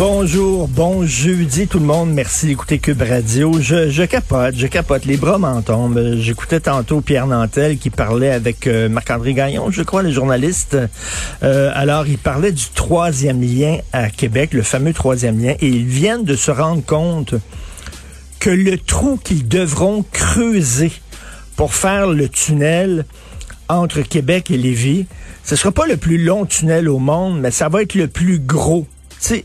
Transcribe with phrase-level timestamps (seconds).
[0.00, 2.10] Bonjour, bon jeudi tout le monde.
[2.14, 3.52] Merci d'écouter Cube Radio.
[3.60, 5.04] Je, je capote, je capote.
[5.04, 6.14] Les bras m'en tombent.
[6.16, 10.74] J'écoutais tantôt Pierre Nantel qui parlait avec euh, Marc-André Gagnon, je crois, le journaliste.
[11.42, 15.84] Euh, alors, il parlait du troisième lien à Québec, le fameux troisième lien, et ils
[15.84, 17.34] viennent de se rendre compte
[18.38, 20.92] que le trou qu'ils devront creuser
[21.56, 23.04] pour faire le tunnel
[23.68, 25.04] entre Québec et Lévis,
[25.44, 28.38] ce sera pas le plus long tunnel au monde, mais ça va être le plus
[28.38, 28.86] gros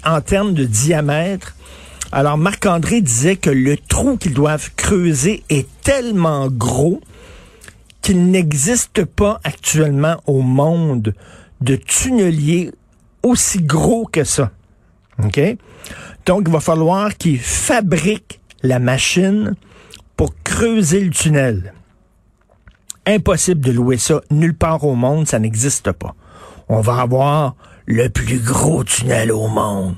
[0.03, 1.55] en termes de diamètre.
[2.11, 7.01] Alors, Marc-André disait que le trou qu'ils doivent creuser est tellement gros
[8.01, 11.13] qu'il n'existe pas actuellement au monde
[11.61, 12.71] de tunneliers
[13.23, 14.51] aussi gros que ça.
[16.25, 19.55] Donc, il va falloir qu'ils fabriquent la machine
[20.15, 21.73] pour creuser le tunnel.
[23.05, 26.15] Impossible de louer ça nulle part au monde, ça n'existe pas.
[26.69, 29.95] On va avoir le plus gros tunnel au monde.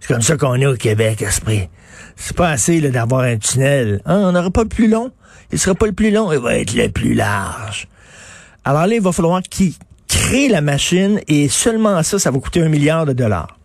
[0.00, 1.68] C'est comme ça qu'on est au Québec, esprit.
[2.16, 4.00] C'est pas assez d'avoir un tunnel.
[4.06, 5.12] Hein, on n'aura pas le plus long.
[5.52, 7.88] Il sera pas le plus long, il va être le plus large.
[8.64, 9.74] Alors là, il va falloir qu'ils
[10.08, 13.58] créent la machine et seulement ça, ça va coûter un milliard de dollars.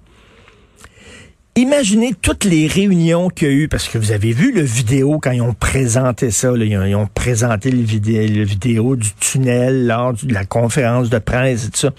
[1.56, 5.20] Imaginez toutes les réunions qu'il y a eu, parce que vous avez vu le vidéo
[5.22, 10.34] quand ils ont présenté ça, ils, ont, présenté le vidéo, vidéo du tunnel lors de
[10.34, 11.92] la conférence de presse et tout ça.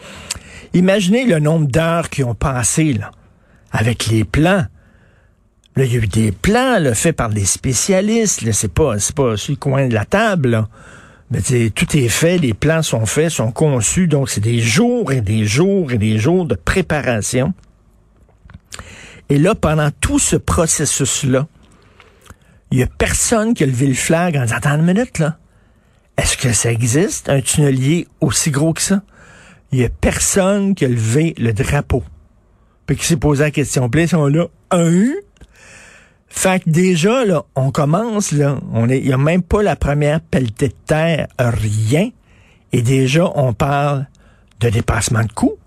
[0.75, 3.13] Imaginez le nombre d'heures qui ont passé là,
[3.71, 4.67] avec les plans.
[5.77, 8.51] Là, il y a eu des plans là, faits par des spécialistes.
[8.53, 10.51] C'est pas, pas sur le coin de la table.
[10.51, 10.69] Là.
[11.31, 11.41] Mais
[11.71, 14.09] tout est fait, les plans sont faits, sont conçus.
[14.09, 17.55] Donc, c'est des jours et des jours et des jours de préparation.
[19.29, 21.47] Et là, pendant tout ce processus-là,
[22.73, 25.39] il y a personne qui a levé le flag en disant, attends une minute, là.
[26.17, 29.03] Est-ce que ça existe, un tunnelier aussi gros que ça?
[29.75, 32.05] Il y a personne qui a levé le drapeau.
[32.87, 33.89] Puis qui s'est posé la question.
[33.89, 35.07] Puis ils sont là, un.
[36.29, 40.21] Fait que déjà, là, on commence, là, on il n'y a même pas la première
[40.21, 42.11] pelletée de terre, rien.
[42.73, 44.07] Et déjà, on parle
[44.61, 45.59] de dépassement de coûts.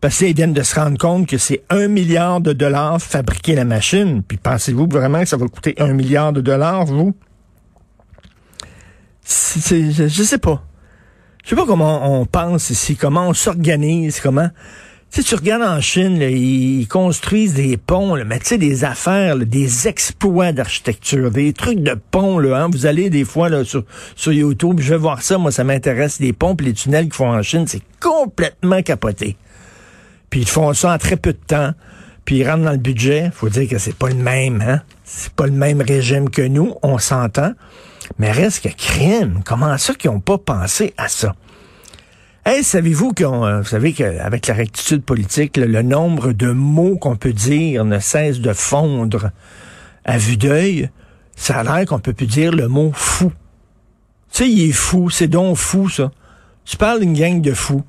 [0.00, 3.66] Parce qu'ils viennent de se rendre compte que c'est un milliard de dollars fabriquer la
[3.66, 4.22] machine.
[4.22, 7.14] Puis pensez-vous vraiment que ça va coûter un milliard de dollars, vous?
[9.26, 10.62] Je sais pas.
[11.44, 14.50] Je sais pas comment on pense ici, comment on s'organise, comment.
[15.12, 19.36] Tu tu regardes en Chine, ils construisent des ponts, là, mais tu sais, des affaires,
[19.36, 22.68] des exploits d'architecture, des trucs de ponts, là, hein.
[22.70, 23.84] Vous allez des fois là, sur,
[24.14, 27.14] sur YouTube, je vais voir ça, moi ça m'intéresse, les ponts et les tunnels qu'ils
[27.14, 29.36] font en Chine, c'est complètement capoté.
[30.28, 31.72] Puis ils font ça en très peu de temps,
[32.24, 34.80] puis ils rentrent dans le budget, faut dire que c'est pas le même, hein.
[35.04, 37.54] C'est pas le même régime que nous, on s'entend.
[38.18, 39.42] Mais reste que crime.
[39.44, 41.34] Comment ça qu'ils n'ont pas pensé à ça?
[42.46, 47.16] Hey, savez-vous qu'on, euh, vous savez qu'avec la rectitude politique, le, nombre de mots qu'on
[47.16, 49.30] peut dire ne cesse de fondre
[50.04, 50.90] à vue d'œil.
[51.36, 53.30] Ça a l'air qu'on peut plus dire le mot fou.
[54.32, 56.10] Tu sais, il est fou, c'est donc fou, ça.
[56.64, 57.84] Tu parles d'une gang de fous.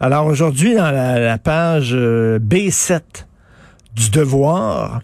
[0.00, 3.00] Alors aujourd'hui, dans la, page euh, B7
[3.94, 5.02] du Devoir,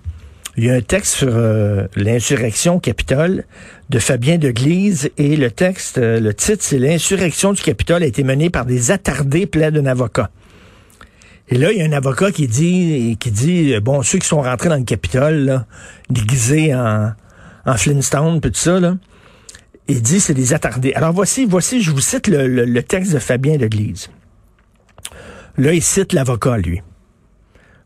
[0.58, 3.44] il y a un texte sur euh, l'insurrection Capitole
[3.90, 8.25] de Fabien Deglise et le texte, euh, le titre, c'est L'insurrection du Capitole a été
[8.25, 10.31] menée par des attardés pleins d'un avocat.
[11.49, 14.26] Et là, il y a un avocat qui dit, qui dit, euh, bon, ceux qui
[14.26, 15.64] sont rentrés dans le Capitole,
[16.10, 17.12] déguisés en,
[17.64, 18.81] en Flintstone, puis tout ça,
[19.87, 20.93] il dit c'est des attardés.
[20.94, 24.11] Alors voici, voici, je vous cite le, le texte de Fabien Deglise.
[25.56, 26.82] Là, il cite l'avocat, lui.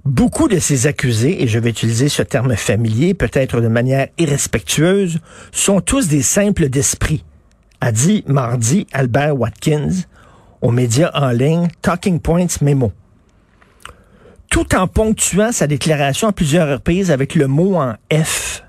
[0.04, 5.20] Beaucoup de ces accusés, et je vais utiliser ce terme familier, peut-être de manière irrespectueuse,
[5.52, 7.24] sont tous des simples d'esprit,
[7.80, 9.90] a dit mardi Albert Watkins
[10.60, 12.92] aux médias en ligne Talking Points Memo.
[14.50, 18.64] Tout en ponctuant sa déclaration à plusieurs reprises avec le mot en F.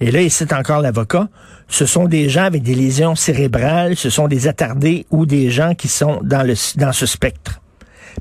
[0.00, 1.28] Et là, il cite encore l'avocat.
[1.68, 5.74] Ce sont des gens avec des lésions cérébrales, ce sont des attardés ou des gens
[5.74, 7.60] qui sont dans, le, dans ce spectre.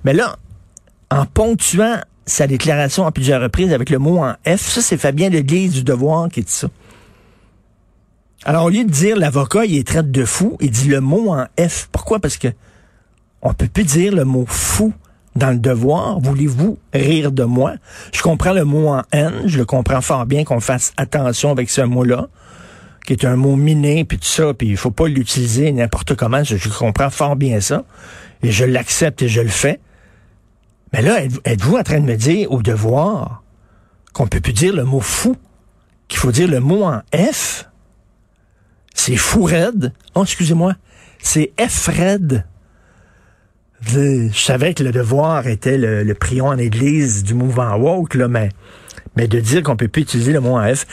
[0.04, 0.38] Mais là,
[1.10, 5.30] en ponctuant sa déclaration à plusieurs reprises avec le mot en F, ça, c'est Fabien
[5.30, 6.68] Leguise du Devoir qui dit ça.
[8.44, 11.34] Alors, au lieu de dire l'avocat, il est traite de fou, il dit le mot
[11.34, 11.90] en F.
[11.92, 12.20] Pourquoi?
[12.20, 12.50] Parce que
[13.42, 14.94] on peut plus dire le mot fou
[15.36, 16.20] dans le devoir.
[16.20, 17.74] Voulez-vous rire de moi?
[18.14, 19.44] Je comprends le mot en N.
[19.46, 22.28] Je le comprends fort bien qu'on fasse attention avec ce mot-là,
[23.06, 26.44] qui est un mot miné, puis tout ça, puis il faut pas l'utiliser n'importe comment.
[26.44, 27.84] Je, comprends fort bien ça.
[28.44, 29.80] Et je l'accepte et je le fais.
[30.94, 33.44] Mais là, êtes-vous en train de me dire au devoir
[34.14, 35.36] qu'on peut plus dire le mot fou,
[36.08, 37.66] qu'il faut dire le mot en F?
[38.94, 39.94] C'est fou raide.
[40.16, 40.76] Oh, excusez-moi.
[41.20, 42.46] C'est F raide.
[43.86, 48.28] Je savais que le devoir était le, le prion en église du mouvement woke, là,
[48.28, 48.50] mais,
[49.16, 50.86] mais de dire qu'on peut plus utiliser le mot F.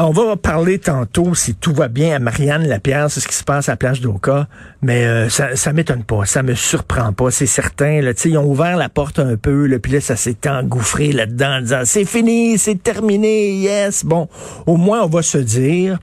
[0.00, 3.42] On va parler tantôt, si tout va bien, à Marianne Lapierre, c'est ce qui se
[3.42, 4.46] passe à la plage d'Oka,
[4.80, 8.00] mais euh, ça, ça m'étonne pas, ça me surprend pas, c'est certain.
[8.00, 11.56] Là, ils ont ouvert la porte un peu, là, puis là, ça s'est engouffré là-dedans
[11.56, 14.04] en disant c'est fini, c'est terminé, yes.
[14.04, 14.28] Bon,
[14.66, 15.98] au moins, on va se dire,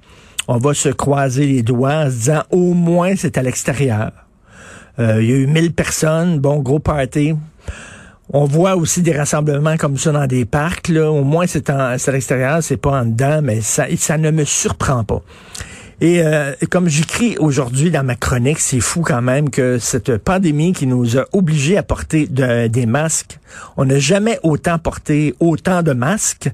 [0.49, 4.11] on va se croiser les doigts en se disant au moins c'est à l'extérieur.
[4.99, 7.35] Euh, il y a eu 1000 personnes, bon, gros party.
[8.33, 10.87] On voit aussi des rassemblements comme ça dans des parcs.
[10.89, 11.11] Là.
[11.11, 15.03] Au moins, c'est à l'extérieur, c'est pas en dedans, mais ça, ça ne me surprend
[15.03, 15.21] pas.
[16.01, 20.73] Et euh, comme j'écris aujourd'hui dans ma chronique, c'est fou quand même que cette pandémie
[20.73, 23.39] qui nous a obligés à porter des masques,
[23.77, 26.49] on n'a jamais autant porté autant de masques.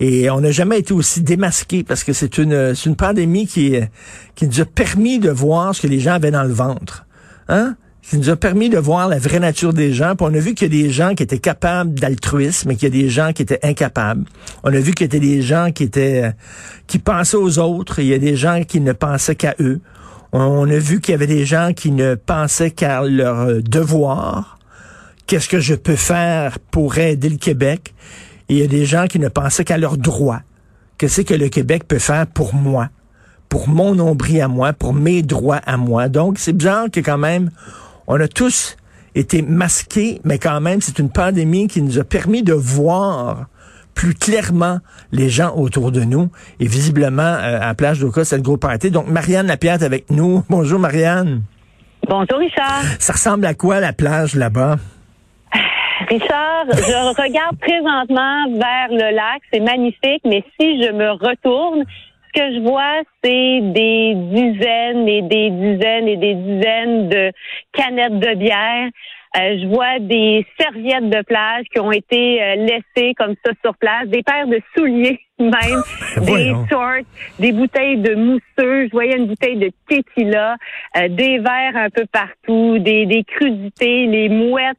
[0.00, 3.76] Et on n'a jamais été aussi démasqué parce que c'est une, une pandémie qui,
[4.34, 7.06] qui nous a permis de voir ce que les gens avaient dans le ventre
[7.48, 7.76] hein?
[8.08, 10.14] Qui nous a permis de voir la vraie nature des gens.
[10.14, 12.94] Puis on a vu qu'il y a des gens qui étaient capables d'altruisme et qu'il
[12.94, 14.24] y a des gens qui étaient incapables.
[14.62, 16.32] On a vu qu'il y avait des gens qui étaient
[16.86, 19.80] qui pensaient aux autres et il y a des gens qui ne pensaient qu'à eux.
[20.32, 24.58] On a vu qu'il y avait des gens qui ne pensaient qu'à leur devoir.
[25.26, 27.92] Qu'est-ce que je peux faire pour aider le Québec?
[28.48, 30.42] Et il y a des gens qui ne pensaient qu'à leurs droits.
[30.98, 32.88] Qu'est-ce que le Québec peut faire pour moi?
[33.48, 36.08] pour mon nombril à moi, pour mes droits à moi.
[36.08, 37.50] Donc, c'est bizarre que quand même,
[38.06, 38.76] on a tous
[39.14, 43.46] été masqués, mais quand même, c'est une pandémie qui nous a permis de voir
[43.94, 44.78] plus clairement
[45.10, 46.30] les gens autour de nous.
[46.60, 48.90] Et visiblement, euh, à Plage d'Oka, c'est le gros party.
[48.90, 50.44] Donc, Marianne Lapierre est avec nous.
[50.50, 51.42] Bonjour, Marianne.
[52.08, 52.82] Bonjour, Richard.
[53.00, 54.76] Ça ressemble à quoi, la plage, là-bas?
[56.08, 59.40] Richard, je regarde présentement vers le lac.
[59.52, 61.84] C'est magnifique, mais si je me retourne,
[62.36, 67.32] que je vois, c'est des dizaines et des dizaines et des dizaines de
[67.72, 68.90] canettes de bière.
[69.36, 73.76] Euh, je vois des serviettes de plage qui ont été euh, laissées comme ça sur
[73.76, 75.82] place, des paires de souliers même,
[76.24, 77.04] des shorts,
[77.38, 78.86] des bouteilles de mousseux.
[78.86, 80.56] Je voyais une bouteille de tequila,
[80.96, 84.76] euh, des verres un peu partout, des, des crudités, les mouettes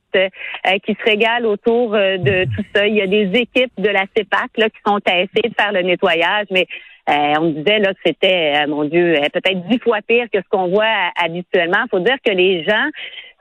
[0.83, 2.87] qui se régalent autour de tout ça.
[2.87, 5.71] Il y a des équipes de la CEPAC là, qui sont à essayer de faire
[5.71, 6.65] le nettoyage, mais
[7.09, 10.39] euh, on disait là que c'était, euh, mon Dieu, euh, peut-être dix fois pire que
[10.39, 11.83] ce qu'on voit habituellement.
[11.85, 12.87] Il faut dire que les gens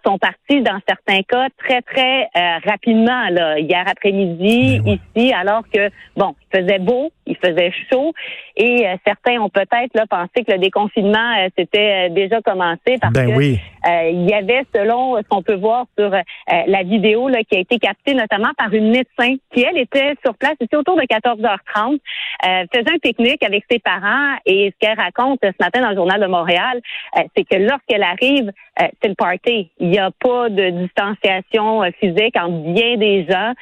[0.06, 2.28] sont partis dans certains cas très très
[2.64, 8.12] rapidement là hier après-midi ben ici alors que bon faisait beau il faisait chaud
[8.56, 13.36] et certains ont peut-être là pensé que le déconfinement s'était déjà commencé parce ben que
[13.36, 13.60] oui.
[13.86, 16.10] il y avait selon ce qu'on peut voir sur
[16.48, 20.34] la vidéo là, qui a été captée notamment par une médecin qui elle était sur
[20.36, 21.98] place c'était autour de 14h30
[22.44, 25.96] euh, faisait un pique-nique avec ses parents et ce qu'elle raconte ce matin dans le
[25.96, 26.80] journal de Montréal,
[27.16, 29.70] euh, c'est que lorsqu'elle arrive, euh, c'est le party.
[29.78, 33.52] Il n'y a pas de distanciation physique entre bien des gens.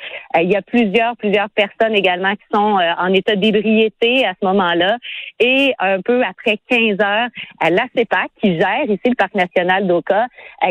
[0.41, 4.99] il y a plusieurs, plusieurs personnes également qui sont en état d'ébriété à ce moment-là.
[5.41, 7.29] Et un peu après 15 heures,
[7.61, 10.26] la CEPAC, qui gère ici le Parc national d'Oka,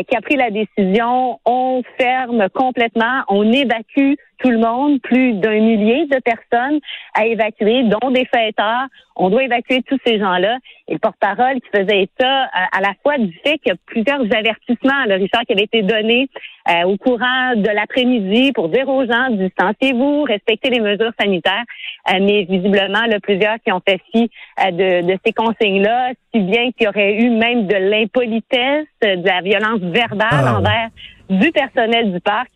[0.08, 5.60] qui a pris la décision, on ferme complètement, on évacue tout le monde, plus d'un
[5.60, 6.80] millier de personnes
[7.14, 8.86] à évacuer, dont des fêteurs.
[9.16, 10.58] On doit évacuer tous ces gens-là.
[10.88, 14.20] Et le porte-parole qui faisait état à, la fois du fait qu'il y a plusieurs
[14.20, 16.28] avertissements, le Richard, qui avaient été donnés
[16.68, 21.64] euh, au courant de l'après-midi pour dire aux gens, distanciez-vous, respectez les mesures sanitaires.
[22.12, 26.40] Euh, mais visiblement, là, plusieurs qui ont fait fi euh, de, de, ces consignes-là, si
[26.40, 30.88] bien qu'il y aurait eu même de l'impolitesse, de la violence verbale ah envers
[31.30, 32.48] du personnel du parc.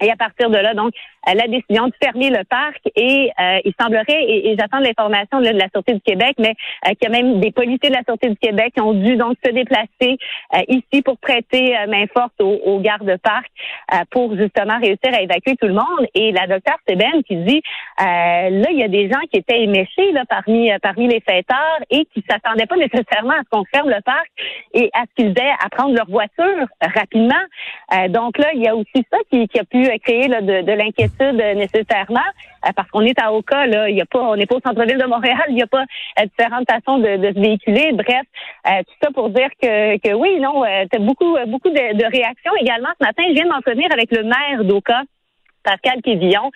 [0.00, 0.92] Et à partir de là, donc,
[1.34, 3.30] la décision de fermer le parc et
[3.64, 6.54] il semblerait, et, j'attends l'information de la Sûreté du Québec, mais
[6.94, 9.36] qu'il y a même des policiers de la Sûreté du Québec qui ont dû donc
[9.44, 10.18] se déplacer
[10.68, 13.50] ici pour prêter main forte aux, aux gardes-parcs
[14.10, 16.06] pour justement réussir à évacuer tout le monde.
[16.14, 17.62] Et la docteure Seben qui dit,
[17.98, 22.06] là, il y a des gens qui étaient éméchés là, parmi, parmi les fêteurs et
[22.06, 24.28] qui s'attendaient pas nécessairement à ce qu'on ferme le parc
[24.74, 27.34] et à ce qu'ils aient à prendre leur voiture rapidement.
[27.94, 32.20] Euh, donc là, il y a aussi ça qui, a pu créer de, l'inquiétude nécessairement,
[32.66, 34.60] euh, parce qu'on est à Oka, là, il y a pas, on n'est pas au
[34.60, 35.84] centre-ville de Montréal, il n'y a pas
[36.18, 37.92] euh, différentes façons de, se véhiculer.
[37.92, 38.22] Bref,
[38.64, 42.88] tout ça pour dire que, que oui, non, tu beaucoup, beaucoup de, réactions également.
[43.00, 45.02] Ce matin, je viens de avec le maire d'Oka,
[45.62, 46.50] Pascal Quévillon,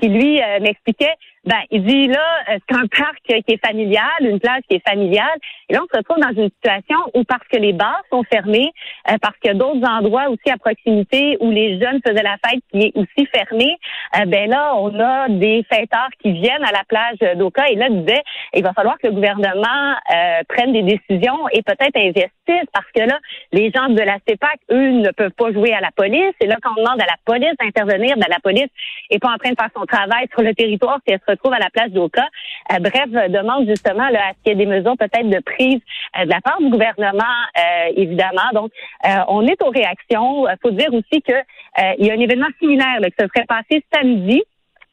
[0.00, 1.14] qui lui m'expliquait
[1.46, 4.88] ben, il dit là, euh, c'est un parc qui est familial, une plage qui est
[4.88, 5.38] familiale.
[5.68, 8.72] Et là, on se retrouve dans une situation où parce que les bars sont fermés,
[9.08, 12.36] euh, parce qu'il y a d'autres endroits aussi à proximité où les jeunes faisaient la
[12.44, 13.76] fête qui est aussi fermé,
[14.18, 17.68] euh, ben là, on a des fêteurs qui viennent à la plage d'Oka.
[17.70, 18.22] Et là, il disait,
[18.52, 19.94] il va falloir que le gouvernement
[20.48, 23.18] prenne des décisions et peut-être investisse parce que là,
[23.52, 26.34] les gens de la CEPAC, eux, ne peuvent pas jouer à la police.
[26.40, 28.68] Et là, quand on demande à la police d'intervenir, ben, la police
[29.10, 30.98] est pas en train de faire son travail sur le territoire,
[31.36, 32.26] trouve à la place d'Oka.
[32.72, 35.80] Euh, bref, demande justement là, à ce qu'il y ait des mesures peut-être de prise
[36.18, 37.24] euh, de la part du gouvernement,
[37.58, 38.50] euh, évidemment.
[38.52, 38.72] Donc,
[39.28, 40.48] on est aux réactions.
[40.48, 41.34] Il faut dire aussi que
[41.98, 44.42] il y a un événement similaire là, qui se serait passé samedi.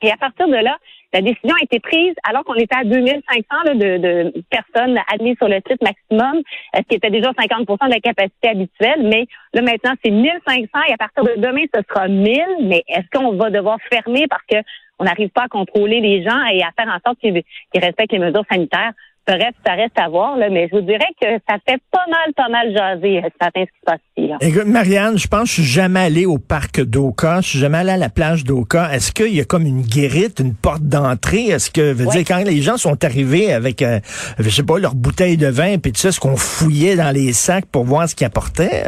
[0.02, 0.78] Et à partir de là,
[1.14, 5.38] la décision a été prise alors qu'on était à 2500 là, de, de, personnes admises
[5.38, 6.42] sur le site maximum,
[6.76, 9.04] ce qui était déjà 50% de la capacité habituelle.
[9.04, 12.44] Mais là, maintenant, c'est 1500 et à partir de demain, ce sera 1000.
[12.64, 14.58] Mais est-ce qu'on va devoir fermer parce que
[15.00, 17.44] on n'arrive pas à contrôler les gens et à faire en sorte qu'ils
[17.76, 18.94] respectent les mesures sanitaires.
[19.26, 22.34] Bref, ça reste à voir, là, mais je vous dirais que ça fait pas mal,
[22.36, 24.28] pas mal jaser euh, ce matin ce qui se passe ici.
[24.28, 24.38] Là.
[24.42, 27.78] Écoute, Marianne, je pense que je suis jamais allé au parc d'Oka, je suis jamais
[27.78, 28.94] allé à la plage d'Oka.
[28.94, 31.46] Est-ce qu'il y a comme une guérite, une porte d'entrée?
[31.46, 34.02] Est-ce que, veut dire, quand les gens sont arrivés avec, euh,
[34.40, 37.32] je sais pas, leur bouteille de vin, puis tout ça, ce qu'on fouillait dans les
[37.32, 38.84] sacs pour voir ce qu'ils apportaient?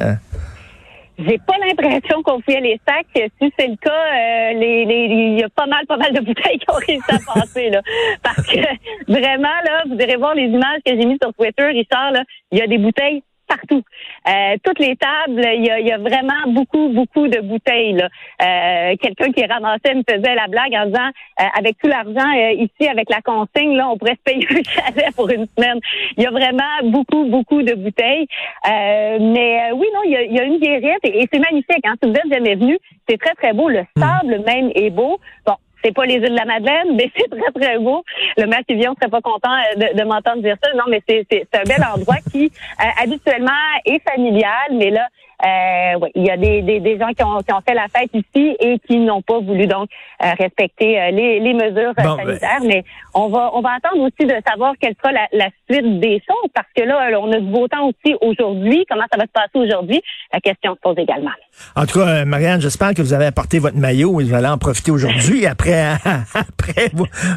[1.18, 3.32] J'ai pas l'impression qu'on fouillait les sacs.
[3.42, 6.60] Si c'est le cas, euh, les, il y a pas mal, pas mal de bouteilles
[6.60, 7.82] qui ont réussi à passer là.
[8.22, 8.60] Parce que
[9.08, 12.60] vraiment là, vous irez voir les images que j'ai mises sur Twitter, Richard là, il
[12.60, 13.84] y a des bouteilles partout.
[14.28, 18.04] Euh, toutes les tables, il y a, vraiment beaucoup, beaucoup de bouteilles.
[18.42, 21.10] Euh, quelqu'un qui ramassait me faisait la blague en disant,
[21.42, 25.16] euh, avec tout l'argent ici, avec la consigne, là, on pourrait se payer un chalet
[25.16, 25.80] pour une semaine.
[26.18, 28.28] Il y a vraiment beaucoup, beaucoup de bouteilles.
[28.66, 31.86] mais oui, non, il y a, une guérite et, c'est magnifique.
[31.86, 31.96] Hein.
[32.02, 33.70] Si vous êtes jamais venu, c'est très, très beau.
[33.70, 34.02] Le hmm.
[34.02, 35.20] sable même est beau.
[35.46, 38.04] Bon, c'est pas les îles de la Madeleine, mais c'est très, très beau.
[38.38, 40.74] Le maire serait pas content euh, de, de m'entendre dire ça.
[40.74, 43.52] Non, mais c'est un bel endroit qui, euh, habituellement,
[43.86, 45.08] est familial, mais là,
[45.44, 47.88] euh, ouais, il y a des, des, des gens qui ont, qui ont, fait la
[47.88, 49.90] fête ici et qui n'ont pas voulu donc
[50.24, 52.62] euh, respecter euh, les, les, mesures euh, ben, sanitaires.
[52.64, 56.22] Mais on va on va attendre aussi de savoir quelle sera la, la, suite des
[56.26, 58.86] choses parce que là, on a du beau temps aussi aujourd'hui.
[58.90, 60.02] Comment ça va se passer aujourd'hui?
[60.32, 61.32] La question se pose également.
[61.76, 64.58] En tout cas, Marianne, j'espère que vous avez apporté votre maillot et vous allez en
[64.58, 65.96] profiter aujourd'hui après
[66.34, 66.90] après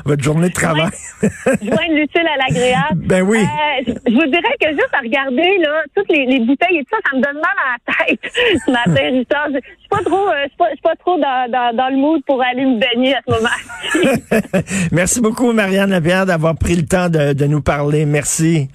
[0.04, 0.90] votre journée de travail.
[1.22, 3.06] Joindre l'utile à l'agréable.
[3.06, 3.44] Ben oui.
[3.86, 7.10] je vous dirais que juste à regarder là toutes les, les bouteilles et tout ça,
[7.10, 8.18] ça me donne mal à la tête
[8.66, 9.49] ce matin, Richard.
[9.49, 12.42] Je suis pas trop, euh, je suis pas, trop dans, dans, dans, le mood pour
[12.42, 14.62] aller me baigner à ce moment.
[14.92, 18.04] Merci beaucoup, Marianne Lapierre, d'avoir pris le temps de, de nous parler.
[18.07, 18.68] Merci.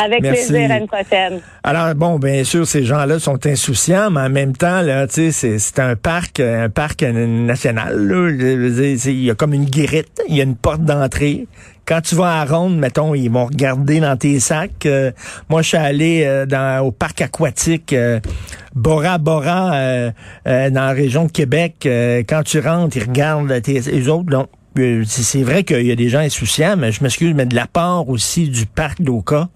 [0.00, 1.40] Avec plaisir, à une prochaine.
[1.64, 5.58] Alors, bon, bien sûr, ces gens-là sont insouciants, mais en même temps, là, tu sais,
[5.58, 8.30] c'est un parc, un parc national, là.
[8.30, 11.46] Il y a comme une guérite, il y a une porte d'entrée.
[11.88, 14.84] Quand tu vas à Ronde, mettons, ils vont regarder dans tes sacs.
[14.84, 15.10] Euh,
[15.48, 18.20] moi, je suis allé euh, dans, au parc aquatique euh,
[18.74, 19.70] Bora Bora
[20.44, 21.88] dans la région de Québec.
[22.28, 24.28] quand tu rentres, ils regardent tes, les autres.
[24.28, 24.48] Donc,
[25.06, 28.06] c'est vrai qu'il y a des gens insouciants, mais je m'excuse, mais de la part
[28.10, 29.48] aussi du parc d'Oka,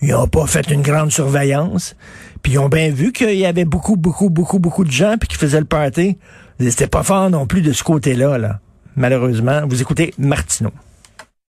[0.00, 1.94] ils n'ont pas fait une grande surveillance.
[2.42, 5.28] Puis ils ont bien vu qu'il y avait beaucoup, beaucoup, beaucoup, beaucoup de gens puis
[5.28, 6.18] qui faisaient le party.
[6.58, 8.58] C'était pas fort non plus de ce côté-là, là.
[8.96, 9.62] Malheureusement.
[9.68, 10.72] Vous écoutez Martineau.